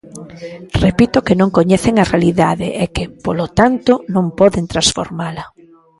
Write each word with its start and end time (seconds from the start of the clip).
Repito 0.85 1.17
que 1.27 1.35
non 1.39 1.53
coñecen 1.57 1.95
a 1.97 2.09
realidade 2.13 2.67
e 2.83 2.85
que, 2.95 3.03
polo 3.25 3.45
tanto, 3.59 3.93
non 4.13 4.25
poden 4.39 4.65
transformala. 4.73 5.43